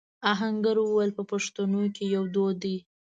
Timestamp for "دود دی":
2.33-2.77